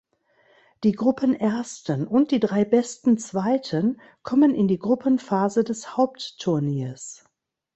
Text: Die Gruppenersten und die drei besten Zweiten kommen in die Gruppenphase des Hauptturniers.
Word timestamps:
Die 0.83 0.93
Gruppenersten 0.93 2.07
und 2.07 2.31
die 2.31 2.39
drei 2.39 2.65
besten 2.65 3.19
Zweiten 3.19 4.01
kommen 4.23 4.55
in 4.55 4.67
die 4.67 4.79
Gruppenphase 4.79 5.63
des 5.63 5.95
Hauptturniers. 5.95 7.23